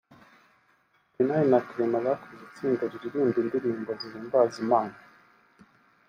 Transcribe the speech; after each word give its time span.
Bernard 1.15 1.45
na 1.51 1.59
Clement 1.67 2.03
bakoze 2.07 2.41
itsinda 2.47 2.83
riririmba 2.91 3.39
indirimbo 3.45 3.91
zihimbaza 3.99 4.55
Imana 4.65 4.95